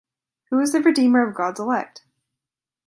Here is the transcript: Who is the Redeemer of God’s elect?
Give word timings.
Who 0.49 0.59
is 0.59 0.71
the 0.71 0.81
Redeemer 0.81 1.21
of 1.21 1.35
God’s 1.35 1.59
elect? 1.59 2.05